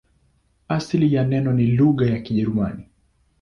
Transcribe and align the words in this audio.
Asili 0.67 1.13
ya 1.15 1.23
neno 1.23 1.53
ni 1.53 1.67
lugha 1.67 2.05
ya 2.05 2.19
Kijerumani. 2.21 2.89